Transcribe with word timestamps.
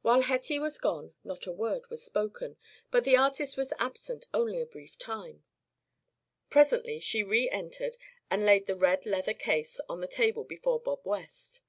While 0.00 0.22
Hetty 0.22 0.58
was 0.58 0.76
gone 0.78 1.14
not 1.22 1.46
a 1.46 1.52
word 1.52 1.88
was 1.88 2.02
spoken, 2.04 2.56
but 2.90 3.04
the 3.04 3.16
artist 3.16 3.56
was 3.56 3.72
absent 3.78 4.26
only 4.34 4.60
a 4.60 4.66
brief 4.66 4.98
time. 4.98 5.44
Presently 6.50 6.98
she 6.98 7.22
reentered 7.22 7.96
and 8.28 8.44
laid 8.44 8.66
the 8.66 8.74
red 8.74 9.06
leather 9.06 9.34
case 9.34 9.78
on 9.88 10.00
the 10.00 10.08
table 10.08 10.42
before 10.42 10.80
Bob 10.80 11.02
West. 11.04 11.60